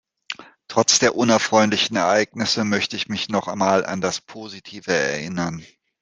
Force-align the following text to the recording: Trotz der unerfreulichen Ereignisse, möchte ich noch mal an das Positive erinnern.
Trotz 0.67 0.97
der 0.97 1.15
unerfreulichen 1.15 1.95
Ereignisse, 1.95 2.63
möchte 2.65 2.95
ich 2.95 3.29
noch 3.29 3.53
mal 3.53 3.85
an 3.85 4.01
das 4.01 4.19
Positive 4.19 4.91
erinnern. 4.91 5.63